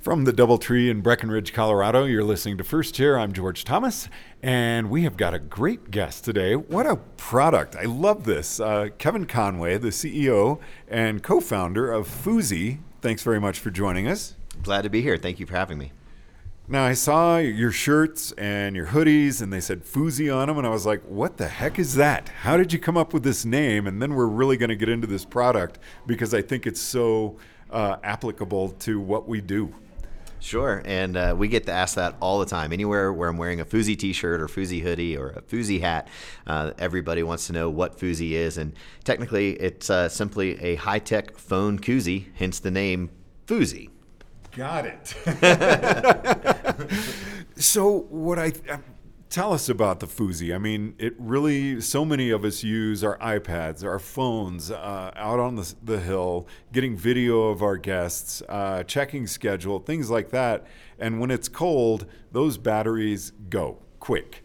From 0.00 0.24
the 0.24 0.32
Doubletree 0.32 0.88
in 0.88 1.02
Breckenridge, 1.02 1.52
Colorado, 1.52 2.04
you're 2.04 2.24
listening 2.24 2.56
to 2.56 2.64
First 2.64 2.94
Chair. 2.94 3.18
I'm 3.18 3.34
George 3.34 3.64
Thomas, 3.64 4.08
and 4.42 4.88
we 4.88 5.02
have 5.02 5.18
got 5.18 5.34
a 5.34 5.38
great 5.38 5.90
guest 5.90 6.24
today. 6.24 6.56
What 6.56 6.86
a 6.86 6.96
product! 6.96 7.76
I 7.76 7.82
love 7.82 8.24
this. 8.24 8.60
Uh, 8.60 8.88
Kevin 8.96 9.26
Conway, 9.26 9.76
the 9.76 9.88
CEO 9.88 10.58
and 10.88 11.22
co 11.22 11.38
founder 11.38 11.92
of 11.92 12.08
Phoozy. 12.08 12.78
Thanks 13.02 13.22
very 13.22 13.38
much 13.38 13.58
for 13.58 13.70
joining 13.70 14.08
us. 14.08 14.36
Glad 14.62 14.82
to 14.82 14.88
be 14.88 15.02
here. 15.02 15.18
Thank 15.18 15.38
you 15.38 15.44
for 15.44 15.54
having 15.54 15.76
me. 15.76 15.92
Now, 16.66 16.86
I 16.86 16.94
saw 16.94 17.36
your 17.36 17.70
shirts 17.70 18.32
and 18.38 18.74
your 18.74 18.86
hoodies, 18.86 19.42
and 19.42 19.52
they 19.52 19.60
said 19.60 19.84
Phoozy 19.84 20.34
on 20.34 20.48
them, 20.48 20.56
and 20.56 20.66
I 20.66 20.70
was 20.70 20.86
like, 20.86 21.02
what 21.02 21.36
the 21.36 21.48
heck 21.48 21.78
is 21.78 21.96
that? 21.96 22.30
How 22.30 22.56
did 22.56 22.72
you 22.72 22.78
come 22.78 22.96
up 22.96 23.12
with 23.12 23.22
this 23.22 23.44
name? 23.44 23.86
And 23.86 24.00
then 24.00 24.14
we're 24.14 24.24
really 24.24 24.56
going 24.56 24.70
to 24.70 24.76
get 24.76 24.88
into 24.88 25.06
this 25.06 25.26
product 25.26 25.78
because 26.06 26.32
I 26.32 26.40
think 26.40 26.66
it's 26.66 26.80
so 26.80 27.36
uh, 27.70 27.96
applicable 28.02 28.70
to 28.70 28.98
what 28.98 29.28
we 29.28 29.42
do. 29.42 29.74
Sure, 30.40 30.82
and 30.84 31.16
uh, 31.16 31.34
we 31.36 31.48
get 31.48 31.66
to 31.66 31.72
ask 31.72 31.96
that 31.96 32.16
all 32.20 32.40
the 32.40 32.46
time. 32.46 32.72
Anywhere 32.72 33.12
where 33.12 33.28
I'm 33.28 33.36
wearing 33.36 33.60
a 33.60 33.64
Phoozy 33.64 33.96
T-shirt 33.96 34.40
or 34.40 34.46
Phoozy 34.46 34.80
hoodie 34.82 35.16
or 35.16 35.28
a 35.28 35.42
Phoozy 35.42 35.80
hat, 35.80 36.08
uh, 36.46 36.72
everybody 36.78 37.22
wants 37.22 37.46
to 37.48 37.52
know 37.52 37.68
what 37.68 37.98
Phoozy 37.98 38.32
is, 38.32 38.56
and 38.56 38.72
technically, 39.04 39.52
it's 39.52 39.90
uh, 39.90 40.08
simply 40.08 40.60
a 40.62 40.76
high-tech 40.76 41.36
phone 41.36 41.78
koozie, 41.78 42.26
hence 42.34 42.58
the 42.58 42.70
name 42.70 43.10
Phoozy. 43.46 43.90
Got 44.56 44.86
it. 44.86 45.14
so 47.56 48.06
what 48.08 48.38
I 48.38 48.52
Tell 49.30 49.52
us 49.52 49.68
about 49.68 50.00
the 50.00 50.08
Phoozy. 50.08 50.52
I 50.52 50.58
mean, 50.58 50.96
it 50.98 51.14
really, 51.16 51.80
so 51.80 52.04
many 52.04 52.30
of 52.30 52.44
us 52.44 52.64
use 52.64 53.04
our 53.04 53.16
iPads, 53.18 53.84
our 53.84 54.00
phones 54.00 54.72
uh, 54.72 55.12
out 55.14 55.38
on 55.38 55.54
the, 55.54 55.72
the 55.84 56.00
hill, 56.00 56.48
getting 56.72 56.96
video 56.96 57.42
of 57.42 57.62
our 57.62 57.76
guests, 57.76 58.42
uh, 58.48 58.82
checking 58.82 59.28
schedule, 59.28 59.78
things 59.78 60.10
like 60.10 60.30
that. 60.30 60.66
And 60.98 61.20
when 61.20 61.30
it's 61.30 61.48
cold, 61.48 62.06
those 62.32 62.58
batteries 62.58 63.30
go 63.48 63.78
quick. 64.00 64.42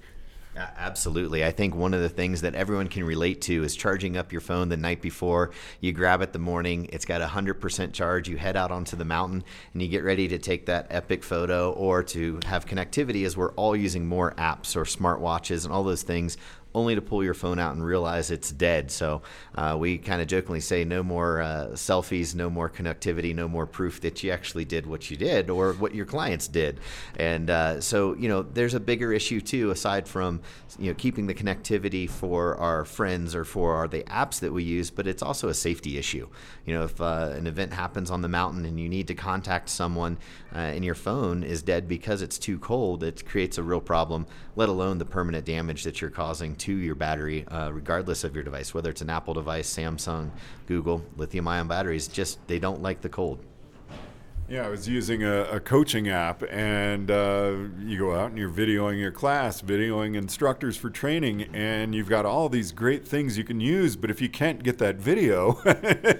Absolutely. 0.58 1.44
I 1.44 1.52
think 1.52 1.76
one 1.76 1.94
of 1.94 2.02
the 2.02 2.10
things 2.10 2.42
that 2.42 2.56
everyone 2.56 2.88
can 2.88 3.04
relate 3.04 3.42
to 3.42 3.64
is 3.64 3.76
charging 3.76 4.16
up 4.16 4.32
your 4.32 4.40
phone 4.42 4.70
the 4.70 4.78
night 4.78 5.02
before. 5.02 5.52
You 5.82 5.92
grab 5.92 6.22
it 6.22 6.32
the 6.32 6.40
morning, 6.40 6.90
it's 6.94 7.04
got 7.04 7.22
a 7.22 7.26
100% 7.26 7.92
charge. 7.92 8.30
You 8.30 8.38
head 8.38 8.56
out 8.56 8.72
onto 8.72 8.96
the 8.96 9.04
mountain 9.04 9.44
and 9.74 9.82
you 9.82 9.90
get 9.90 10.04
ready 10.04 10.28
to 10.30 10.38
take 10.38 10.66
that 10.68 10.88
epic 10.90 11.24
photo 11.24 11.72
or 11.72 12.04
to 12.04 12.40
have 12.46 12.66
connectivity 12.66 13.26
as 13.26 13.36
we're 13.36 13.52
all 13.54 13.76
using 13.76 14.06
more 14.08 14.34
apps 14.38 14.76
or 14.76 14.84
smartwatches 14.84 15.66
and 15.66 15.74
all 15.74 15.84
those 15.84 16.04
things 16.04 16.38
only 16.76 16.94
to 16.94 17.02
pull 17.02 17.24
your 17.24 17.34
phone 17.34 17.58
out 17.58 17.74
and 17.74 17.84
realize 17.84 18.30
it's 18.30 18.52
dead. 18.52 18.92
So 18.92 19.22
uh, 19.56 19.78
we 19.80 19.98
kind 19.98 20.22
of 20.22 20.28
jokingly 20.28 20.60
say 20.60 20.84
no 20.84 21.02
more 21.02 21.42
uh, 21.42 21.68
selfies, 21.74 22.36
no 22.36 22.50
more 22.50 22.70
connectivity, 22.70 23.34
no 23.34 23.48
more 23.48 23.66
proof 23.66 24.02
that 24.02 24.22
you 24.22 24.32
actually 24.32 24.66
did 24.66 24.86
what 24.86 25.10
you 25.10 25.16
did 25.18 25.50
or 25.50 25.74
what 25.74 25.96
your 25.96 26.06
clients 26.06 26.48
did. 26.48 26.80
And 27.18 27.50
uh, 27.50 27.82
so, 27.82 28.16
you 28.16 28.28
know, 28.28 28.44
there's 28.44 28.74
a 28.74 28.80
bigger 28.80 29.14
issue 29.14 29.40
too, 29.40 29.72
aside 29.72 30.08
from, 30.08 30.42
you 30.78 30.90
know, 30.92 30.96
keeping 30.96 31.28
the 31.28 31.34
connectivity 31.34 32.10
for 32.10 32.56
our 32.58 32.84
friends 32.84 33.34
or 33.34 33.46
for 33.46 33.76
our, 33.76 33.88
the 33.88 34.04
apps 34.04 34.42
that 34.42 34.52
we 34.52 34.64
use, 34.64 34.92
but 34.92 35.08
it's 35.08 35.24
also 35.24 35.48
a 35.48 35.54
safety 35.54 35.98
issue. 35.98 36.28
You 36.66 36.74
know, 36.74 36.84
if 36.84 37.00
uh, 37.00 37.32
an 37.36 37.48
event 37.48 37.72
happens 37.74 38.12
on 38.12 38.22
the 38.22 38.28
mountain 38.28 38.66
and 38.66 38.78
you 38.78 38.90
need 38.90 39.08
to 39.08 39.16
contact 39.16 39.70
someone 39.70 40.18
uh, 40.54 40.58
and 40.76 40.84
your 40.84 40.96
phone 40.96 41.44
is 41.44 41.62
dead 41.62 41.88
because 41.88 42.22
it's 42.22 42.38
too 42.38 42.60
cold, 42.60 43.02
it 43.02 43.26
creates 43.26 43.58
a 43.58 43.64
real 43.64 43.82
problem, 43.82 44.28
let 44.58 44.68
alone 44.68 44.98
the 44.98 45.06
permanent 45.06 45.46
damage 45.46 45.84
that 45.84 46.02
you're 46.02 46.10
causing 46.10 46.56
to 46.58 46.65
your 46.74 46.96
battery, 46.96 47.48
uh, 47.48 47.72
regardless 47.72 48.24
of 48.24 48.34
your 48.36 48.44
device, 48.44 48.74
whether 48.74 48.90
it's 48.90 49.02
an 49.02 49.10
Apple 49.10 49.34
device, 49.34 49.74
Samsung, 49.74 50.30
Google, 50.68 51.04
lithium 51.18 51.48
ion 51.48 51.68
batteries, 51.68 52.08
just 52.08 52.46
they 52.48 52.60
don't 52.60 52.82
like 52.82 53.02
the 53.02 53.10
cold. 53.10 53.40
Yeah, 54.48 54.68
I 54.68 54.70
was 54.70 54.88
using 54.88 55.24
a, 55.24 55.42
a 55.46 55.60
coaching 55.60 56.08
app, 56.08 56.44
and 56.52 57.10
uh, 57.10 57.56
you 57.80 57.98
go 57.98 58.14
out 58.14 58.30
and 58.30 58.38
you're 58.38 58.48
videoing 58.48 59.00
your 59.00 59.12
class, 59.12 59.60
videoing 59.60 60.16
instructors 60.16 60.78
for 60.78 60.92
training, 60.92 61.50
and 61.52 61.96
you've 61.96 62.10
got 62.10 62.28
all 62.28 62.48
these 62.48 62.72
great 62.72 63.08
things 63.08 63.40
you 63.40 63.44
can 63.44 63.60
use. 63.60 63.96
But 63.96 64.12
if 64.12 64.22
you 64.22 64.30
can't 64.30 64.62
get 64.62 64.78
that 64.78 64.98
video, 64.98 65.60
yeah. 65.66 66.18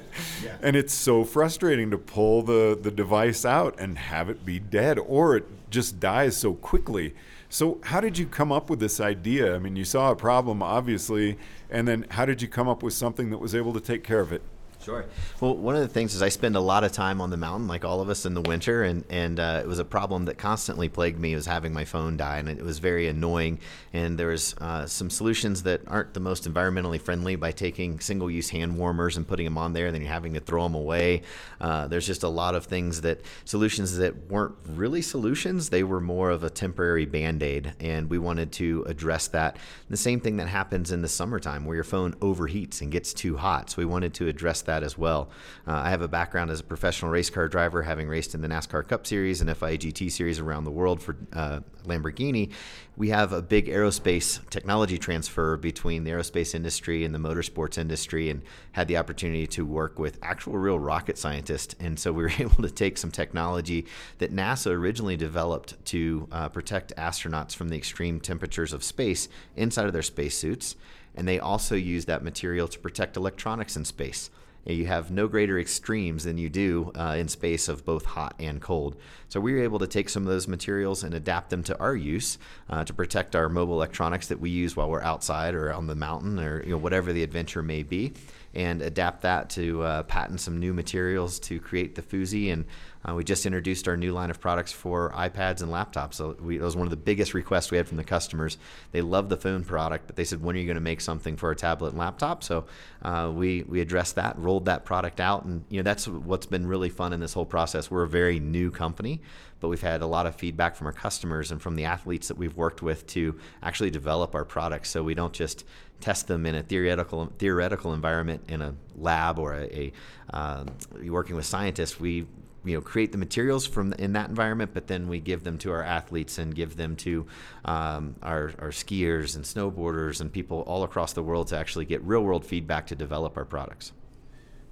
and 0.62 0.76
it's 0.76 0.92
so 0.92 1.24
frustrating 1.24 1.92
to 1.92 2.00
pull 2.00 2.42
the, 2.42 2.76
the 2.82 2.90
device 2.90 3.46
out 3.46 3.80
and 3.80 3.96
have 4.00 4.28
it 4.28 4.44
be 4.44 4.58
dead, 4.58 4.98
or 4.98 5.38
it 5.38 5.46
just 5.70 6.00
dies 6.00 6.36
so 6.36 6.56
quickly. 6.56 7.14
So, 7.48 7.78
how 7.84 8.02
did 8.02 8.18
you 8.18 8.26
come 8.26 8.52
up 8.52 8.72
with 8.72 8.80
this 8.80 9.00
idea? 9.00 9.56
I 9.56 9.60
mean, 9.60 9.76
you 9.76 9.86
saw 9.86 10.10
a 10.10 10.16
problem, 10.16 10.64
obviously, 10.64 11.38
and 11.70 11.88
then 11.88 12.08
how 12.10 12.26
did 12.26 12.42
you 12.42 12.48
come 12.48 12.68
up 12.68 12.82
with 12.82 12.96
something 12.96 13.30
that 13.30 13.38
was 13.38 13.54
able 13.54 13.74
to 13.74 13.80
take 13.80 14.04
care 14.04 14.20
of 14.20 14.34
it? 14.34 14.42
Sure. 14.86 15.06
Well, 15.42 15.58
one 15.58 15.76
of 15.76 15.82
the 15.82 15.88
things 15.88 16.14
is 16.14 16.22
I 16.22 16.30
spend 16.30 16.56
a 16.56 16.60
lot 16.60 16.84
of 16.84 16.92
time 16.92 17.20
on 17.20 17.32
the 17.32 17.38
mountain, 17.38 17.68
like 17.68 17.84
all 17.84 18.02
of 18.02 18.10
us 18.10 18.24
in 18.28 18.36
the 18.36 18.42
winter, 18.42 18.84
and 18.84 19.04
and 19.10 19.40
uh, 19.40 19.62
it 19.64 19.68
was 19.68 19.80
a 19.80 19.86
problem 19.86 20.26
that 20.26 20.38
constantly 20.38 20.90
plagued 20.90 21.20
me. 21.20 21.34
Was 21.34 21.48
having 21.48 21.74
my 21.74 21.86
phone 21.86 22.18
die, 22.18 22.38
and 22.38 22.48
it 22.48 22.64
was 22.64 22.78
very 22.78 23.08
annoying. 23.08 23.60
And 23.94 24.16
there 24.16 24.28
was 24.28 24.54
uh, 24.60 24.86
some 24.86 25.10
solutions 25.10 25.64
that 25.64 25.82
aren't 25.88 26.14
the 26.14 26.20
most 26.20 26.48
environmentally 26.48 27.02
friendly 27.02 27.36
by 27.36 27.52
taking 27.52 28.00
single-use 28.00 28.50
hand 28.50 28.78
warmers 28.78 29.18
and 29.18 29.28
putting 29.28 29.46
them 29.46 29.58
on 29.58 29.74
there, 29.74 29.88
and 29.88 29.96
then 29.96 30.04
you're 30.04 30.12
having 30.12 30.36
to 30.36 30.40
throw 30.40 30.64
them 30.64 30.76
away. 30.76 31.24
Uh, 31.60 31.88
there's 31.88 32.06
just 32.06 32.22
a 32.22 32.30
lot 32.30 32.54
of 32.54 32.66
things 32.66 33.02
that 33.02 33.22
solutions 33.46 33.98
that 33.98 34.30
weren't 34.30 34.56
really 34.68 35.02
solutions. 35.02 35.70
They 35.70 35.84
were 35.84 36.02
more 36.02 36.30
of 36.30 36.44
a 36.44 36.50
temporary 36.52 37.06
band-aid, 37.06 37.74
and 37.80 38.08
we 38.08 38.20
wanted 38.20 38.52
to 38.54 38.84
address 38.88 39.30
that. 39.30 39.58
The 39.90 39.98
same 39.98 40.20
thing 40.20 40.38
that 40.38 40.48
happens 40.48 40.92
in 40.92 41.02
the 41.02 41.08
summertime, 41.08 41.66
where 41.66 41.76
your 41.76 41.84
phone 41.84 42.14
overheats 42.18 42.82
and 42.82 42.92
gets 42.92 43.14
too 43.14 43.38
hot. 43.38 43.72
So 43.72 43.78
we 43.78 43.86
wanted 43.86 44.14
to 44.16 44.28
address 44.28 44.62
that 44.64 44.75
that 44.76 44.84
as 44.84 44.98
well. 44.98 45.30
Uh, 45.68 45.74
I 45.74 45.90
have 45.90 46.02
a 46.02 46.08
background 46.08 46.52
as 46.52 46.60
a 46.60 46.64
professional 46.64 47.12
race 47.12 47.30
car 47.30 47.48
driver, 47.48 47.82
having 47.84 48.08
raced 48.08 48.36
in 48.36 48.42
the 48.42 48.48
NASCAR 48.48 48.88
Cup 48.88 49.08
Series 49.08 49.42
and 49.42 49.50
FIA 49.56 49.78
GT 49.78 50.12
Series 50.12 50.40
around 50.40 50.66
the 50.66 50.72
world 50.72 51.02
for 51.02 51.16
uh, 51.34 51.62
Lamborghini. 51.86 52.52
We 52.98 53.10
have 53.10 53.34
a 53.34 53.42
big 53.42 53.68
aerospace 53.68 54.48
technology 54.50 54.98
transfer 54.98 55.58
between 55.58 56.04
the 56.04 56.12
aerospace 56.12 56.56
industry 56.56 57.04
and 57.04 57.16
the 57.16 57.20
motorsports 57.20 57.78
industry, 57.78 58.30
and 58.30 58.42
had 58.74 58.88
the 58.88 58.98
opportunity 58.98 59.48
to 59.48 59.66
work 59.66 59.98
with 59.98 60.20
actual 60.22 60.58
real 60.58 60.80
rocket 60.80 61.18
scientists. 61.18 61.76
And 61.80 61.98
so 61.98 62.12
we 62.12 62.24
were 62.24 62.32
able 62.40 62.64
to 62.64 62.70
take 62.70 62.98
some 62.98 63.12
technology 63.12 63.86
that 64.18 64.34
NASA 64.34 64.72
originally 64.72 65.18
developed 65.18 65.84
to 65.86 66.28
uh, 66.32 66.50
protect 66.50 66.96
astronauts 66.98 67.56
from 67.56 67.70
the 67.70 67.78
extreme 67.78 68.20
temperatures 68.20 68.74
of 68.74 68.84
space 68.84 69.30
inside 69.56 69.86
of 69.86 69.94
their 69.94 70.02
spacesuits. 70.02 70.76
And 71.16 71.28
they 71.28 71.40
also 71.40 71.76
use 71.76 72.06
that 72.06 72.24
material 72.24 72.68
to 72.68 72.78
protect 72.78 73.16
electronics 73.16 73.78
in 73.78 73.86
space 73.86 74.30
you 74.74 74.88
have 74.88 75.12
no 75.12 75.28
greater 75.28 75.60
extremes 75.60 76.24
than 76.24 76.38
you 76.38 76.50
do 76.50 76.92
uh, 76.96 77.16
in 77.18 77.28
space 77.28 77.68
of 77.68 77.86
both 77.86 78.06
hot 78.06 78.36
and 78.40 78.62
cold. 78.62 78.96
So 79.30 79.40
we 79.40 79.54
were 79.54 79.64
able 79.64 79.80
to 79.80 79.88
take 79.88 80.10
some 80.10 80.24
of 80.24 80.30
those 80.30 80.48
materials 80.48 81.04
and 81.04 81.14
adapt 81.14 81.50
them 81.50 81.64
to 81.64 81.78
our 81.80 81.96
use 81.96 82.38
uh, 82.70 82.84
to 82.86 82.94
protect 82.94 83.36
our 83.36 83.50
mobile 83.50 83.76
electronics 83.76 84.28
that 84.28 84.40
we 84.40 84.50
use 84.50 84.76
while 84.76 84.90
we're 84.90 85.02
outside 85.02 85.54
or 85.54 85.72
on 85.72 85.88
the 85.88 85.96
mountain 85.96 86.40
or 86.40 86.64
you 86.64 86.72
know, 86.72 86.78
whatever 86.78 87.14
the 87.14 87.24
adventure 87.24 87.62
may 87.62 87.84
be, 87.84 88.14
and 88.56 88.82
adapt 88.82 89.22
that 89.22 89.50
to 89.52 89.84
uh, 89.84 90.04
patent 90.04 90.40
some 90.40 90.60
new 90.60 90.74
materials 90.74 91.40
to 91.40 91.60
create 91.60 91.96
the 91.96 92.02
Phoozy 92.02 92.52
and 92.52 92.66
uh, 93.08 93.14
we 93.14 93.24
just 93.24 93.46
introduced 93.46 93.88
our 93.88 93.96
new 93.96 94.12
line 94.12 94.32
of 94.32 94.40
products 94.40 94.72
for 94.72 95.12
iPads 95.12 95.62
and 95.62 95.72
laptops. 95.72 96.16
So 96.16 96.36
we, 96.40 96.58
was 96.58 96.76
one 96.76 96.88
of 96.88 96.92
the 96.92 96.98
biggest 96.98 97.34
requests 97.34 97.70
we 97.70 97.78
had 97.78 97.88
from 97.88 97.98
the 97.98 98.04
customers. 98.04 98.58
They 98.92 99.02
love 99.02 99.30
the 99.30 99.38
phone 99.38 99.64
product, 99.64 100.08
but 100.08 100.16
they 100.16 100.24
said, 100.24 100.42
"When 100.42 100.56
are 100.56 100.60
you 100.60 100.66
going 100.66 100.76
to 100.76 100.82
make 100.82 101.02
something 101.02 101.38
for 101.38 101.50
our 101.50 101.56
tablet 101.56 101.90
and 101.90 102.00
laptop?" 102.00 102.44
So 102.44 102.66
uh, 103.04 103.32
we 103.34 103.64
we 103.64 103.82
addressed 103.82 104.16
that, 104.16 104.38
rolled 104.40 104.66
that 104.66 104.86
product 104.86 105.20
out, 105.20 105.46
and 105.46 105.64
you 105.70 105.78
know 105.80 105.84
that's 105.84 106.08
what's 106.08 106.48
been 106.48 106.66
really 106.66 106.90
fun 106.90 107.14
in 107.14 107.20
this 107.20 107.34
whole 107.34 107.46
process. 107.46 107.92
We're 107.92 108.04
a 108.04 108.08
very 108.10 108.40
new 108.40 108.72
company, 108.72 109.22
but 109.60 109.70
we've 109.70 109.82
had 109.82 110.02
a 110.02 110.08
lot 110.08 110.26
of 110.26 110.36
feedback 110.36 110.76
from 110.76 110.88
our 110.88 110.94
customers 110.94 111.52
and 111.52 111.62
from 111.62 111.76
the 111.76 111.86
athletes 111.86 112.28
that 112.28 112.38
we've 112.38 112.56
worked 112.56 112.82
with 112.82 113.08
to 113.08 113.40
actually 113.64 113.90
develop 113.90 114.36
our 114.36 114.46
products. 114.46 114.90
So 114.90 115.04
we 115.04 115.16
don't 115.16 115.34
just 115.34 115.66
test 116.02 116.28
them 116.28 116.46
in 116.46 116.56
a 116.56 116.64
theoretical 116.64 117.32
theoretical 117.38 117.94
environment 117.94 118.44
in 118.50 118.62
a 118.62 118.76
lab 118.98 119.40
or 119.40 119.54
a, 119.54 119.64
a 119.64 119.94
uh, 120.34 120.66
working 121.08 121.36
with 121.36 121.46
scientists. 121.46 122.00
We 122.00 122.28
you 122.66 122.76
know 122.76 122.82
create 122.82 123.12
the 123.12 123.18
materials 123.18 123.66
from 123.66 123.94
in 123.94 124.14
that 124.14 124.30
environment, 124.30 124.72
but 124.74 124.88
then 124.88 125.08
we 125.08 125.20
give 125.20 125.44
them 125.44 125.58
to 125.60 125.72
our 125.72 125.84
athletes 125.84 126.38
and 126.38 126.54
give 126.54 126.76
them 126.76 126.96
to 126.98 127.26
um, 127.64 128.16
our, 128.22 128.52
our 128.60 128.70
skiers 128.70 129.36
and 129.36 129.46
snowboarders 129.46 130.20
and 130.20 130.32
people 130.32 130.62
all 130.62 130.84
across 130.84 131.14
the 131.14 131.24
world 131.24 131.48
to 131.48 131.58
actually 131.58 131.86
get 131.86 132.02
real 132.04 132.24
world 132.24 132.46
feedback 132.46 132.88
to 132.88 132.96
develop 132.96 133.38
our 133.38 133.46
products. 133.46 133.94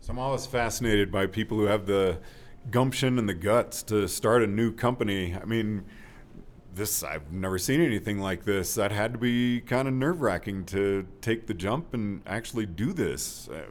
So 0.01 0.11
I'm 0.11 0.19
always 0.19 0.45
fascinated 0.45 1.11
by 1.11 1.27
people 1.27 1.57
who 1.57 1.65
have 1.65 1.85
the 1.85 2.17
gumption 2.71 3.19
and 3.19 3.27
the 3.27 3.33
guts 3.33 3.83
to 3.83 4.07
start 4.07 4.43
a 4.43 4.47
new 4.47 4.71
company. 4.71 5.35
I 5.35 5.45
mean, 5.45 5.85
this 6.73 7.03
I've 7.03 7.31
never 7.31 7.57
seen 7.57 7.81
anything 7.81 8.19
like 8.19 8.45
this. 8.45 8.75
That 8.75 8.91
had 8.91 9.13
to 9.13 9.19
be 9.19 9.61
kind 9.61 9.87
of 9.87 9.93
nerve 9.93 10.21
wracking 10.21 10.65
to 10.65 11.05
take 11.21 11.47
the 11.47 11.53
jump 11.53 11.93
and 11.93 12.21
actually 12.25 12.65
do 12.65 12.93
this. 12.93 13.47
Uh, 13.49 13.63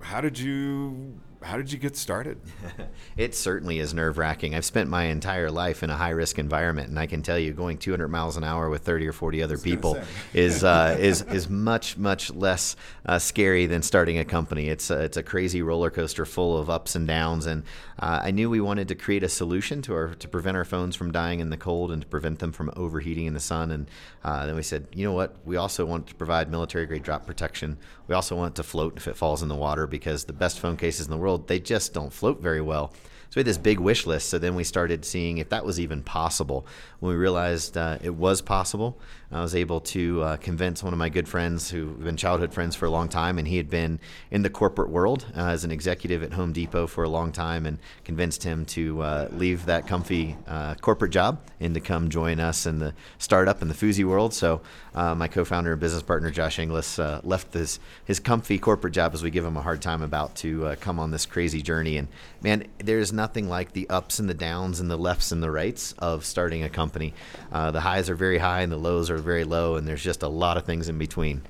how 0.00 0.20
did 0.20 0.38
you 0.38 1.20
how 1.42 1.56
did 1.56 1.72
you 1.72 1.78
get 1.78 1.96
started? 1.96 2.38
it 3.16 3.34
certainly 3.34 3.78
is 3.78 3.94
nerve 3.94 4.18
wracking. 4.18 4.54
I've 4.54 4.64
spent 4.64 4.90
my 4.90 5.04
entire 5.04 5.50
life 5.50 5.82
in 5.82 5.88
a 5.88 5.96
high 5.96 6.10
risk 6.10 6.38
environment, 6.38 6.90
and 6.90 6.98
I 6.98 7.06
can 7.06 7.22
tell 7.22 7.38
you, 7.38 7.52
going 7.52 7.78
200 7.78 8.08
miles 8.08 8.36
an 8.36 8.44
hour 8.44 8.68
with 8.68 8.82
30 8.82 9.08
or 9.08 9.12
40 9.12 9.42
other 9.42 9.56
people 9.56 9.98
is 10.34 10.62
uh, 10.62 10.96
is 11.00 11.22
is 11.22 11.48
much 11.48 11.96
much 11.96 12.30
less 12.32 12.76
uh, 13.06 13.18
scary 13.18 13.66
than 13.66 13.82
starting 13.82 14.18
a 14.18 14.24
company. 14.24 14.68
It's 14.68 14.90
a, 14.90 15.00
it's 15.00 15.16
a 15.16 15.22
crazy 15.22 15.62
roller 15.62 15.90
coaster 15.90 16.26
full 16.26 16.58
of 16.58 16.68
ups 16.68 16.94
and 16.94 17.06
downs, 17.06 17.46
and 17.46 17.64
uh, 17.98 18.20
I 18.22 18.30
knew 18.30 18.50
we 18.50 18.60
wanted 18.60 18.88
to 18.88 18.94
create 18.94 19.22
a 19.22 19.28
solution 19.28 19.80
to 19.82 19.94
our 19.94 20.14
to 20.14 20.28
prevent 20.28 20.56
our 20.56 20.64
phones 20.64 20.94
from 20.94 21.10
dying 21.10 21.40
in 21.40 21.48
the 21.48 21.56
cold 21.56 21.90
and 21.90 22.02
to 22.02 22.08
prevent 22.08 22.38
them 22.40 22.52
from 22.52 22.70
overheating 22.76 23.26
in 23.26 23.34
the 23.34 23.40
sun. 23.40 23.70
And 23.70 23.90
uh, 24.24 24.46
then 24.46 24.56
we 24.56 24.62
said, 24.62 24.88
you 24.94 25.04
know 25.04 25.12
what? 25.12 25.36
We 25.44 25.56
also 25.56 25.86
want 25.86 26.06
to 26.08 26.14
provide 26.14 26.50
military 26.50 26.86
grade 26.86 27.02
drop 27.02 27.26
protection. 27.26 27.78
We 28.08 28.14
also 28.14 28.36
want 28.36 28.54
it 28.54 28.56
to 28.56 28.62
float 28.62 28.96
if 28.96 29.08
it 29.08 29.16
falls 29.16 29.42
in 29.42 29.48
the 29.48 29.54
water 29.54 29.86
because 29.86 30.24
the 30.24 30.32
best 30.32 30.58
phone 30.60 30.76
cases 30.76 31.06
in 31.06 31.10
the 31.10 31.16
world 31.16 31.29
they 31.38 31.60
just 31.60 31.92
don't 31.92 32.12
float 32.12 32.40
very 32.40 32.60
well. 32.60 32.92
So 33.30 33.36
we 33.36 33.40
had 33.40 33.46
this 33.46 33.58
big 33.58 33.78
wish 33.78 34.06
list. 34.06 34.28
So 34.28 34.38
then 34.38 34.56
we 34.56 34.64
started 34.64 35.04
seeing 35.04 35.38
if 35.38 35.50
that 35.50 35.64
was 35.64 35.78
even 35.78 36.02
possible. 36.02 36.66
When 36.98 37.10
we 37.10 37.16
realized 37.16 37.76
uh, 37.76 37.98
it 38.02 38.14
was 38.14 38.42
possible, 38.42 38.98
I 39.32 39.42
was 39.42 39.54
able 39.54 39.80
to 39.80 40.22
uh, 40.22 40.36
convince 40.38 40.82
one 40.82 40.92
of 40.92 40.98
my 40.98 41.08
good 41.08 41.28
friends 41.28 41.70
who've 41.70 42.02
been 42.02 42.16
childhood 42.16 42.52
friends 42.52 42.74
for 42.74 42.86
a 42.86 42.90
long 42.90 43.08
time, 43.08 43.38
and 43.38 43.46
he 43.46 43.58
had 43.58 43.70
been 43.70 44.00
in 44.32 44.42
the 44.42 44.50
corporate 44.50 44.90
world 44.90 45.24
uh, 45.36 45.42
as 45.42 45.62
an 45.62 45.70
executive 45.70 46.24
at 46.24 46.32
Home 46.32 46.52
Depot 46.52 46.88
for 46.88 47.04
a 47.04 47.08
long 47.08 47.30
time, 47.30 47.64
and 47.64 47.78
convinced 48.02 48.42
him 48.42 48.64
to 48.66 49.00
uh, 49.02 49.28
leave 49.30 49.66
that 49.66 49.86
comfy 49.86 50.36
uh, 50.48 50.74
corporate 50.76 51.12
job 51.12 51.40
and 51.60 51.74
to 51.74 51.80
come 51.80 52.08
join 52.08 52.40
us 52.40 52.66
in 52.66 52.80
the 52.80 52.92
startup 53.18 53.62
in 53.62 53.68
the 53.68 53.74
Phoozy 53.74 54.04
world. 54.04 54.34
So 54.34 54.62
uh, 54.96 55.14
my 55.14 55.28
co-founder 55.28 55.72
and 55.72 55.80
business 55.80 56.02
partner 56.02 56.32
Josh 56.32 56.58
Inglis 56.58 56.98
left 57.22 57.52
this 57.52 57.78
his 58.04 58.18
comfy 58.18 58.58
corporate 58.58 58.94
job 58.94 59.14
as 59.14 59.22
we 59.22 59.30
give 59.30 59.44
him 59.44 59.56
a 59.56 59.62
hard 59.62 59.80
time 59.80 60.02
about 60.02 60.34
to 60.36 60.74
come 60.80 60.98
on 60.98 61.12
this 61.12 61.24
crazy 61.24 61.62
journey. 61.62 61.98
And 61.98 62.08
man, 62.42 62.66
there's 62.78 63.12
nothing 63.12 63.48
like 63.48 63.72
the 63.72 63.88
ups 63.88 64.18
and 64.18 64.28
the 64.28 64.34
downs 64.34 64.80
and 64.80 64.90
the 64.90 64.96
lefts 64.96 65.30
and 65.30 65.40
the 65.40 65.50
rights 65.52 65.92
of 65.98 66.24
starting 66.24 66.64
a 66.64 66.68
company. 66.68 67.14
Uh, 67.52 67.70
the 67.70 67.80
highs 67.80 68.10
are 68.10 68.16
very 68.16 68.38
high 68.38 68.62
and 68.62 68.72
the 68.72 68.76
lows 68.76 69.08
are 69.10 69.19
very 69.20 69.44
low, 69.44 69.76
and 69.76 69.86
there's 69.86 70.02
just 70.02 70.22
a 70.22 70.28
lot 70.28 70.56
of 70.56 70.64
things 70.64 70.88
in 70.88 70.98
between. 70.98 71.42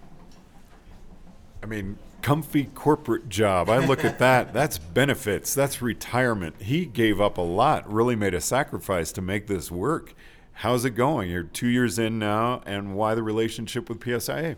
I 1.62 1.67
mean, 1.67 1.99
comfy 2.22 2.64
corporate 2.64 3.28
job. 3.28 3.69
I 3.69 3.78
look 3.78 4.05
at 4.05 4.19
that. 4.19 4.52
That's 4.52 4.78
benefits. 4.78 5.55
That's 5.55 5.82
retirement. 5.82 6.62
He 6.62 6.87
gave 6.87 7.20
up 7.20 7.38
a 7.38 7.43
lot, 7.43 7.90
really 7.90 8.17
made 8.17 8.34
a 8.34 8.40
sacrifice 8.40 9.12
to 9.12 9.22
make 9.22 9.46
this 9.46 9.70
work. 9.70 10.14
How's 10.52 10.84
it 10.84 10.90
going? 10.90 11.31
You're 11.31 11.43
two 11.43 11.69
years 11.69 11.99
in 11.99 12.19
now, 12.19 12.62
and 12.67 12.94
why 12.94 13.14
the 13.14 13.22
relationship 13.22 13.88
with 13.88 14.00
PSIA? 14.00 14.56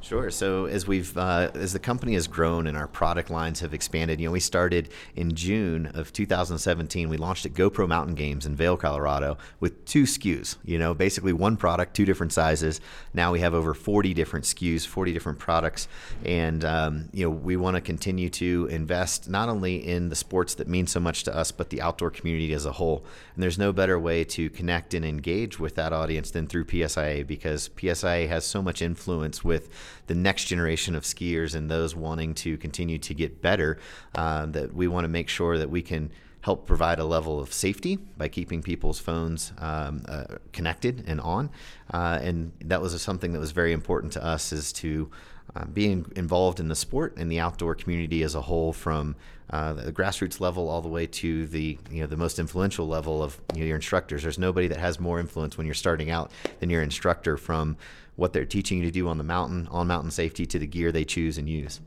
Sure. 0.00 0.30
So 0.30 0.66
as 0.66 0.86
we've 0.86 1.16
uh, 1.18 1.50
as 1.54 1.72
the 1.72 1.78
company 1.80 2.14
has 2.14 2.28
grown 2.28 2.68
and 2.68 2.76
our 2.76 2.86
product 2.86 3.30
lines 3.30 3.60
have 3.60 3.74
expanded, 3.74 4.20
you 4.20 4.28
know, 4.28 4.32
we 4.32 4.40
started 4.40 4.90
in 5.16 5.34
June 5.34 5.86
of 5.86 6.12
2017. 6.12 7.08
We 7.08 7.16
launched 7.16 7.44
at 7.44 7.52
GoPro 7.52 7.88
Mountain 7.88 8.14
Games 8.14 8.46
in 8.46 8.54
Vail, 8.54 8.76
Colorado, 8.76 9.38
with 9.58 9.84
two 9.84 10.04
SKUs. 10.04 10.56
You 10.64 10.78
know, 10.78 10.94
basically 10.94 11.32
one 11.32 11.56
product, 11.56 11.94
two 11.94 12.04
different 12.04 12.32
sizes. 12.32 12.80
Now 13.12 13.32
we 13.32 13.40
have 13.40 13.54
over 13.54 13.74
40 13.74 14.14
different 14.14 14.44
SKUs, 14.44 14.86
40 14.86 15.12
different 15.12 15.40
products, 15.40 15.88
and 16.24 16.64
um, 16.64 17.08
you 17.12 17.24
know, 17.24 17.30
we 17.30 17.56
want 17.56 17.74
to 17.74 17.80
continue 17.80 18.30
to 18.30 18.68
invest 18.70 19.28
not 19.28 19.48
only 19.48 19.84
in 19.84 20.10
the 20.10 20.16
sports 20.16 20.54
that 20.54 20.68
mean 20.68 20.86
so 20.86 21.00
much 21.00 21.24
to 21.24 21.36
us, 21.36 21.50
but 21.50 21.70
the 21.70 21.82
outdoor 21.82 22.10
community 22.10 22.52
as 22.52 22.66
a 22.66 22.72
whole. 22.72 23.04
And 23.34 23.42
there's 23.42 23.58
no 23.58 23.72
better 23.72 23.98
way 23.98 24.22
to 24.24 24.48
connect 24.48 24.94
and 24.94 25.04
engage 25.04 25.58
with 25.58 25.74
that 25.74 25.92
audience 25.92 26.30
than 26.30 26.46
through 26.46 26.66
PSIA 26.66 27.26
because 27.26 27.68
PSIA 27.70 28.28
has 28.28 28.46
so 28.46 28.62
much 28.62 28.80
influence 28.80 29.42
with 29.42 29.68
the 30.06 30.14
next 30.14 30.44
generation 30.44 30.94
of 30.94 31.04
skiers 31.04 31.54
and 31.54 31.70
those 31.70 31.94
wanting 31.94 32.34
to 32.34 32.56
continue 32.58 32.98
to 32.98 33.14
get 33.14 33.42
better, 33.42 33.78
uh, 34.14 34.46
that 34.46 34.74
we 34.74 34.88
want 34.88 35.04
to 35.04 35.08
make 35.08 35.28
sure 35.28 35.58
that 35.58 35.70
we 35.70 35.82
can 35.82 36.10
help 36.48 36.66
provide 36.66 36.98
a 36.98 37.04
level 37.04 37.38
of 37.38 37.52
safety 37.52 37.96
by 38.16 38.26
keeping 38.26 38.62
people's 38.62 38.98
phones 38.98 39.52
um, 39.58 40.02
uh, 40.08 40.24
connected 40.50 41.04
and 41.06 41.20
on. 41.20 41.50
Uh, 41.92 42.18
and 42.22 42.52
that 42.64 42.80
was 42.80 42.98
something 43.02 43.34
that 43.34 43.38
was 43.38 43.50
very 43.50 43.74
important 43.74 44.14
to 44.14 44.24
us 44.24 44.50
is 44.50 44.72
to 44.72 45.10
uh, 45.54 45.66
being 45.66 46.10
involved 46.16 46.58
in 46.58 46.68
the 46.68 46.74
sport 46.74 47.14
and 47.18 47.30
the 47.30 47.38
outdoor 47.38 47.74
community 47.74 48.22
as 48.22 48.34
a 48.34 48.40
whole 48.40 48.72
from 48.72 49.14
uh, 49.50 49.74
the 49.74 49.92
grassroots 49.92 50.40
level 50.40 50.70
all 50.70 50.80
the 50.80 50.88
way 50.88 51.06
to 51.06 51.46
the 51.48 51.78
you 51.90 52.00
know 52.00 52.06
the 52.06 52.16
most 52.16 52.38
influential 52.38 52.88
level 52.88 53.22
of 53.22 53.38
you 53.52 53.60
know, 53.60 53.66
your 53.66 53.76
instructors. 53.76 54.22
There's 54.22 54.38
nobody 54.38 54.68
that 54.68 54.78
has 54.78 54.98
more 54.98 55.20
influence 55.20 55.58
when 55.58 55.66
you're 55.66 55.74
starting 55.74 56.10
out 56.10 56.30
than 56.60 56.70
your 56.70 56.82
instructor 56.82 57.36
from 57.36 57.76
what 58.16 58.32
they're 58.32 58.46
teaching 58.46 58.78
you 58.78 58.84
to 58.84 58.90
do 58.90 59.06
on 59.06 59.18
the 59.18 59.24
mountain, 59.36 59.68
on 59.70 59.86
mountain 59.86 60.10
safety, 60.10 60.46
to 60.46 60.58
the 60.58 60.66
gear 60.66 60.92
they 60.92 61.04
choose 61.04 61.36
and 61.36 61.46
use. 61.46 61.80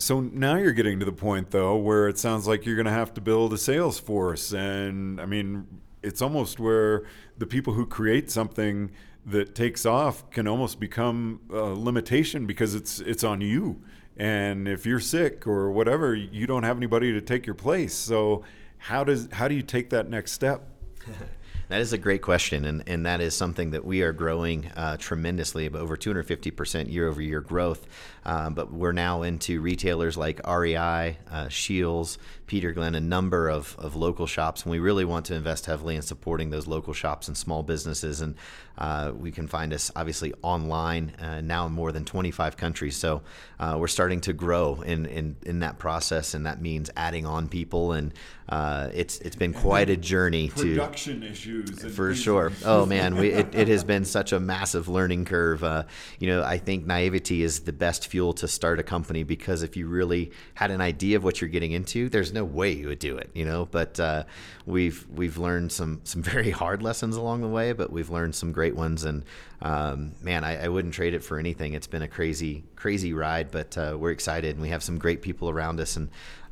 So 0.00 0.20
now 0.20 0.56
you're 0.56 0.72
getting 0.72 0.98
to 1.00 1.04
the 1.04 1.12
point, 1.12 1.50
though, 1.50 1.76
where 1.76 2.08
it 2.08 2.18
sounds 2.18 2.48
like 2.48 2.64
you're 2.64 2.74
going 2.74 2.86
to 2.86 2.90
have 2.90 3.12
to 3.14 3.20
build 3.20 3.52
a 3.52 3.58
sales 3.58 4.00
force. 4.00 4.52
And 4.52 5.20
I 5.20 5.26
mean, 5.26 5.66
it's 6.02 6.22
almost 6.22 6.58
where 6.58 7.04
the 7.36 7.46
people 7.46 7.74
who 7.74 7.84
create 7.84 8.30
something 8.30 8.92
that 9.26 9.54
takes 9.54 9.84
off 9.84 10.28
can 10.30 10.48
almost 10.48 10.80
become 10.80 11.40
a 11.50 11.60
limitation 11.60 12.46
because 12.46 12.74
it's 12.74 13.00
it's 13.00 13.22
on 13.22 13.42
you. 13.42 13.82
And 14.16 14.66
if 14.66 14.86
you're 14.86 15.00
sick 15.00 15.46
or 15.46 15.70
whatever, 15.70 16.14
you 16.14 16.46
don't 16.46 16.62
have 16.62 16.78
anybody 16.78 17.12
to 17.12 17.20
take 17.20 17.44
your 17.44 17.54
place. 17.54 17.92
So 17.92 18.42
how 18.78 19.04
does 19.04 19.28
how 19.32 19.48
do 19.48 19.54
you 19.54 19.62
take 19.62 19.90
that 19.90 20.08
next 20.08 20.32
step? 20.32 20.62
That 21.70 21.82
is 21.82 21.92
a 21.92 21.98
great 21.98 22.20
question, 22.20 22.64
and, 22.64 22.82
and 22.88 23.06
that 23.06 23.20
is 23.20 23.32
something 23.32 23.70
that 23.70 23.84
we 23.84 24.02
are 24.02 24.12
growing 24.12 24.66
uh, 24.76 24.96
tremendously, 24.96 25.68
over 25.72 25.96
250% 25.96 26.90
year 26.92 27.06
over 27.06 27.22
year 27.22 27.40
growth. 27.40 27.86
Uh, 28.24 28.50
but 28.50 28.72
we're 28.72 28.90
now 28.90 29.22
into 29.22 29.60
retailers 29.60 30.16
like 30.16 30.40
REI, 30.44 31.16
uh, 31.30 31.48
Scheels, 31.48 32.18
Peter 32.48 32.72
Glenn, 32.72 32.96
a 32.96 33.00
number 33.00 33.48
of, 33.48 33.76
of 33.78 33.94
local 33.94 34.26
shops, 34.26 34.64
and 34.64 34.72
we 34.72 34.80
really 34.80 35.04
want 35.04 35.26
to 35.26 35.34
invest 35.34 35.66
heavily 35.66 35.94
in 35.94 36.02
supporting 36.02 36.50
those 36.50 36.66
local 36.66 36.92
shops 36.92 37.28
and 37.28 37.36
small 37.36 37.62
businesses. 37.62 38.20
And 38.20 38.34
uh, 38.76 39.12
we 39.16 39.30
can 39.30 39.46
find 39.46 39.72
us 39.72 39.92
obviously 39.94 40.34
online 40.42 41.14
uh, 41.20 41.40
now 41.40 41.66
in 41.66 41.72
more 41.72 41.92
than 41.92 42.04
25 42.04 42.56
countries. 42.56 42.96
So 42.96 43.22
uh, 43.60 43.76
we're 43.78 43.86
starting 43.86 44.20
to 44.22 44.32
grow 44.32 44.80
in, 44.80 45.06
in, 45.06 45.36
in 45.46 45.60
that 45.60 45.78
process, 45.78 46.34
and 46.34 46.46
that 46.46 46.60
means 46.60 46.90
adding 46.96 47.26
on 47.26 47.48
people. 47.48 47.92
And 47.92 48.12
uh, 48.48 48.88
it's 48.92 49.20
it's 49.20 49.36
been 49.36 49.52
quite 49.52 49.88
a 49.90 49.96
journey 49.96 50.48
to 50.48 50.54
production 50.54 51.22
for 51.62 52.14
sure. 52.14 52.52
Oh 52.64 52.86
man, 52.86 53.16
we, 53.16 53.30
it, 53.30 53.54
it 53.54 53.68
has 53.68 53.84
been 53.84 54.04
such 54.04 54.32
a 54.32 54.38
massive 54.40 54.88
learning 54.88 55.24
curve. 55.24 55.64
Uh, 55.64 55.84
you 56.18 56.28
know, 56.28 56.42
I 56.42 56.58
think 56.58 56.86
naivety 56.86 57.42
is 57.42 57.60
the 57.60 57.72
best 57.72 58.06
fuel 58.06 58.32
to 58.34 58.46
start 58.48 58.78
a 58.78 58.82
company 58.82 59.22
because 59.22 59.62
if 59.62 59.76
you 59.76 59.88
really 59.88 60.30
had 60.54 60.70
an 60.70 60.80
idea 60.80 61.16
of 61.16 61.24
what 61.24 61.40
you're 61.40 61.50
getting 61.50 61.72
into, 61.72 62.08
there's 62.08 62.32
no 62.32 62.44
way 62.44 62.72
you 62.72 62.88
would 62.88 62.98
do 62.98 63.16
it. 63.16 63.30
You 63.34 63.44
know, 63.44 63.66
but 63.70 63.98
uh, 63.98 64.24
we've 64.66 65.06
we've 65.10 65.38
learned 65.38 65.72
some 65.72 66.00
some 66.04 66.22
very 66.34 66.50
hard 66.50 66.82
lessons 66.82 67.16
along 67.16 67.40
the 67.40 67.48
way, 67.48 67.72
but 67.72 67.90
we've 67.90 68.10
learned 68.10 68.34
some 68.34 68.52
great 68.52 68.76
ones. 68.76 69.04
And 69.04 69.24
um, 69.62 70.12
man, 70.22 70.42
I, 70.42 70.64
I, 70.64 70.68
wouldn't 70.68 70.94
trade 70.94 71.12
it 71.12 71.22
for 71.22 71.38
anything. 71.38 71.74
It's 71.74 71.86
been 71.86 72.00
a 72.00 72.08
crazy 72.08 72.64
crazy 72.76 73.12
ride, 73.12 73.50
but 73.50 73.76
uh, 73.76 73.94
we're 73.98 74.10
excited 74.10 74.54
and 74.54 74.62
we 74.62 74.70
have 74.70 74.82
some 74.82 74.98
great 74.98 75.20
people 75.20 75.50
around 75.50 75.80
us 75.80 75.96
and 75.96 76.08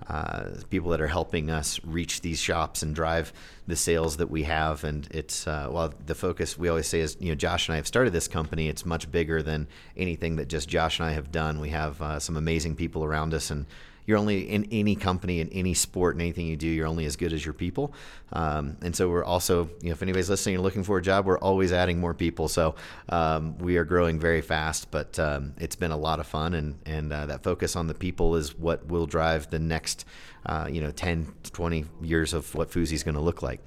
uh, 0.08 0.50
people 0.68 0.90
that 0.90 1.00
are 1.00 1.06
helping 1.06 1.50
us 1.50 1.80
reach 1.84 2.20
these 2.20 2.38
shops 2.38 2.82
and 2.82 2.94
drive 2.94 3.32
the 3.66 3.76
sales 3.76 4.18
that 4.18 4.28
we 4.28 4.42
have. 4.42 4.84
And 4.84 5.08
it's 5.10 5.46
uh, 5.46 5.68
well, 5.70 5.94
the 6.04 6.14
focus 6.14 6.58
we 6.58 6.68
always 6.68 6.86
say 6.86 7.00
is 7.00 7.16
you 7.18 7.30
know 7.30 7.34
Josh 7.34 7.68
and 7.68 7.72
I 7.72 7.76
have 7.76 7.86
started 7.86 8.12
this 8.12 8.28
company. 8.28 8.68
It's 8.68 8.84
much 8.84 9.10
bigger 9.10 9.42
than 9.42 9.68
anything 9.96 10.36
that 10.36 10.48
just 10.48 10.68
Josh 10.68 10.98
and 10.98 11.08
I 11.08 11.12
have 11.12 11.32
done. 11.32 11.60
We 11.60 11.70
have 11.70 12.02
uh, 12.02 12.18
some 12.20 12.36
amazing 12.36 12.76
people 12.76 13.04
around 13.04 13.32
us 13.32 13.50
and 13.50 13.64
you're 14.08 14.16
only 14.16 14.48
in 14.48 14.66
any 14.72 14.96
company 14.96 15.38
in 15.38 15.50
any 15.50 15.74
sport 15.74 16.14
and 16.14 16.22
anything 16.22 16.46
you 16.46 16.56
do 16.56 16.66
you're 16.66 16.86
only 16.86 17.04
as 17.04 17.14
good 17.14 17.32
as 17.32 17.44
your 17.44 17.52
people 17.52 17.92
um, 18.32 18.76
and 18.80 18.96
so 18.96 19.08
we're 19.08 19.22
also 19.22 19.68
you 19.82 19.90
know 19.90 19.92
if 19.92 20.02
anybody's 20.02 20.30
listening 20.30 20.54
and 20.54 20.64
looking 20.64 20.82
for 20.82 20.96
a 20.96 21.02
job 21.02 21.26
we're 21.26 21.38
always 21.38 21.72
adding 21.72 22.00
more 22.00 22.14
people 22.14 22.48
so 22.48 22.74
um, 23.10 23.56
we 23.58 23.76
are 23.76 23.84
growing 23.84 24.18
very 24.18 24.40
fast 24.40 24.90
but 24.90 25.18
um, 25.18 25.52
it's 25.58 25.76
been 25.76 25.92
a 25.92 25.96
lot 25.96 26.18
of 26.18 26.26
fun 26.26 26.54
and 26.54 26.78
and 26.86 27.12
uh, 27.12 27.26
that 27.26 27.42
focus 27.42 27.76
on 27.76 27.86
the 27.86 27.94
people 27.94 28.34
is 28.34 28.56
what 28.56 28.86
will 28.86 29.06
drive 29.06 29.50
the 29.50 29.58
next 29.58 30.06
uh, 30.46 30.66
you 30.70 30.80
know 30.80 30.90
10 30.90 31.34
20 31.44 31.84
years 32.00 32.32
of 32.32 32.54
what 32.54 32.70
Phoozy 32.70 32.94
is 32.94 33.04
going 33.04 33.14
to 33.14 33.20
look 33.20 33.42
like 33.42 33.60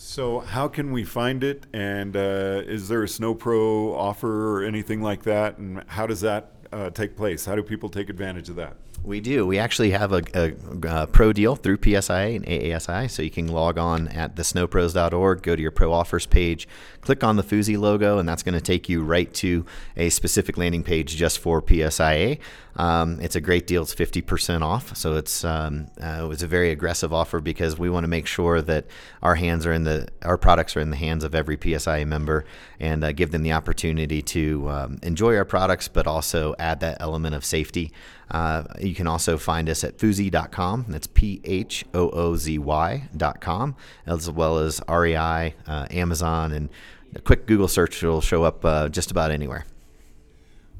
so, 0.00 0.38
how 0.38 0.68
can 0.68 0.92
we 0.92 1.02
find 1.02 1.42
it? 1.42 1.66
And 1.72 2.16
uh, 2.16 2.62
is 2.64 2.86
there 2.86 3.02
a 3.02 3.08
Snow 3.08 3.34
Pro 3.34 3.96
offer 3.96 4.56
or 4.56 4.62
anything 4.62 5.02
like 5.02 5.24
that? 5.24 5.58
And 5.58 5.82
how 5.88 6.06
does 6.06 6.20
that 6.20 6.52
uh, 6.72 6.90
take 6.90 7.16
place? 7.16 7.44
How 7.44 7.56
do 7.56 7.64
people 7.64 7.88
take 7.88 8.08
advantage 8.08 8.48
of 8.48 8.54
that? 8.54 8.76
We 9.04 9.20
do. 9.20 9.46
We 9.46 9.58
actually 9.58 9.92
have 9.92 10.12
a, 10.12 10.22
a, 10.34 10.52
a, 10.86 11.06
pro 11.06 11.32
deal 11.32 11.56
through 11.56 11.78
PSIA 11.78 12.36
and 12.36 12.44
AASI, 12.44 13.10
so 13.10 13.22
you 13.22 13.30
can 13.30 13.48
log 13.48 13.78
on 13.78 14.08
at 14.08 14.34
thesnowpros.org, 14.34 15.42
go 15.42 15.56
to 15.56 15.62
your 15.62 15.70
pro 15.70 15.92
offers 15.92 16.26
page, 16.26 16.68
click 17.00 17.24
on 17.24 17.36
the 17.36 17.42
Phoozy 17.42 17.78
logo, 17.78 18.18
and 18.18 18.28
that's 18.28 18.42
going 18.42 18.54
to 18.54 18.60
take 18.60 18.88
you 18.88 19.02
right 19.02 19.32
to 19.34 19.64
a 19.96 20.10
specific 20.10 20.58
landing 20.58 20.82
page 20.82 21.16
just 21.16 21.38
for 21.38 21.62
PSIA. 21.62 22.38
Um, 22.76 23.18
it's 23.20 23.34
a 23.34 23.40
great 23.40 23.66
deal. 23.66 23.82
It's 23.82 23.94
50% 23.94 24.62
off, 24.62 24.96
so 24.96 25.14
it's 25.14 25.44
um, 25.44 25.88
uh, 26.00 26.20
it 26.22 26.28
was 26.28 26.42
a 26.42 26.46
very 26.46 26.70
aggressive 26.70 27.12
offer 27.12 27.40
because 27.40 27.76
we 27.76 27.90
want 27.90 28.04
to 28.04 28.08
make 28.08 28.26
sure 28.26 28.62
that 28.62 28.86
our 29.20 29.34
hands 29.34 29.66
are 29.66 29.72
in 29.72 29.82
the 29.82 30.06
our 30.22 30.38
products 30.38 30.76
are 30.76 30.80
in 30.80 30.90
the 30.90 30.96
hands 30.96 31.24
of 31.24 31.34
every 31.34 31.56
PSIA 31.56 32.06
member 32.06 32.44
and 32.78 33.02
uh, 33.02 33.10
give 33.10 33.32
them 33.32 33.42
the 33.42 33.52
opportunity 33.52 34.22
to 34.22 34.68
um, 34.68 34.98
enjoy 35.02 35.36
our 35.36 35.44
products, 35.44 35.88
but 35.88 36.06
also 36.06 36.54
add 36.58 36.78
that 36.80 36.98
element 37.00 37.34
of 37.34 37.44
safety. 37.44 37.92
Uh, 38.30 38.62
you 38.88 38.94
can 38.94 39.06
also 39.06 39.36
find 39.38 39.68
us 39.68 39.84
at 39.84 39.98
phoozy.com. 39.98 40.86
That's 40.88 41.06
P 41.06 41.40
H 41.44 41.84
O 41.94 42.10
O 42.10 42.36
Z 42.36 42.58
Y.com, 42.58 43.76
as 44.06 44.30
well 44.30 44.58
as 44.58 44.80
REI, 44.88 45.54
uh, 45.66 45.86
Amazon, 45.90 46.52
and 46.52 46.68
a 47.14 47.20
quick 47.20 47.46
Google 47.46 47.68
search 47.68 48.02
will 48.02 48.20
show 48.20 48.44
up 48.44 48.64
uh, 48.64 48.88
just 48.88 49.10
about 49.10 49.30
anywhere. 49.30 49.66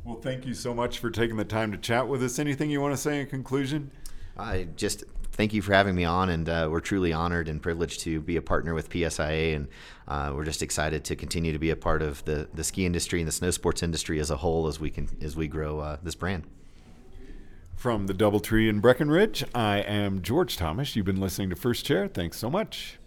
Well, 0.05 0.17
thank 0.17 0.47
you 0.47 0.55
so 0.55 0.73
much 0.73 0.99
for 0.99 1.11
taking 1.11 1.37
the 1.37 1.45
time 1.45 1.71
to 1.73 1.79
chat 1.79 2.09
with 2.09 2.23
us. 2.23 2.39
Anything 2.39 2.71
you 2.71 2.81
want 2.81 2.95
to 2.95 3.01
say 3.01 3.21
in 3.21 3.27
conclusion? 3.27 3.91
I 4.39 4.69
just 4.77 5.05
thank 5.33 5.53
you 5.53 5.61
for 5.61 5.75
having 5.75 5.95
me 5.95 6.05
on, 6.05 6.31
and 6.31 6.49
uh, 6.49 6.69
we're 6.71 6.81
truly 6.81 7.13
honored 7.13 7.49
and 7.49 7.61
privileged 7.63 8.01
to 8.01 8.21
be 8.21 8.37
a 8.37 8.43
partner 8.43 8.73
with 8.75 8.89
PSIA, 8.89 9.55
and 9.55 9.69
uh, 10.07 10.33
we're 10.35 10.45
just 10.45 10.63
excited 10.63 11.05
to 11.05 11.17
continue 11.17 11.53
to 11.53 11.59
be 11.59 11.71
a 11.71 11.77
part 11.77 12.03
of 12.03 12.25
the, 12.25 12.49
the 12.55 12.65
ski 12.65 12.87
industry 12.87 13.21
and 13.21 13.29
the 13.29 13.33
snow 13.33 13.51
sports 13.51 13.83
industry 13.83 14.19
as 14.19 14.31
a 14.31 14.37
whole 14.37 14.67
as 14.67 14.81
we 14.81 14.91
can 14.91 15.09
as 15.21 15.37
we 15.37 15.47
grow 15.47 15.81
uh, 15.81 15.97
this 16.03 16.15
brand. 16.15 16.45
From 17.79 18.09
the 18.09 18.13
DoubleTree 18.13 18.69
in 18.69 18.81
Breckenridge, 18.81 19.45
I 19.55 19.79
am 19.79 20.21
George 20.21 20.57
Thomas. 20.57 20.97
You've 20.97 21.07
been 21.07 21.21
listening 21.21 21.49
to 21.51 21.55
First 21.55 21.87
Chair. 21.87 22.09
Thanks 22.09 22.37
so 22.37 22.51
much. 22.51 22.99